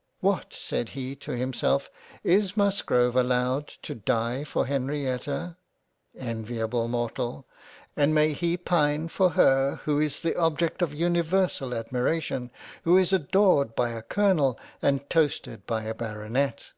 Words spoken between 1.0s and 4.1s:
to himself is Musgrove allowed to